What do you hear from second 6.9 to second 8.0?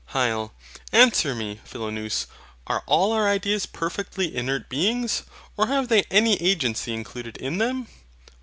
included in them?